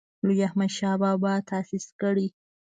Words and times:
لوی 0.25 0.39
احمدشاه 0.47 0.95
بابا 1.01 1.33
تاسیس 1.49 1.85
کړی. 2.01 2.27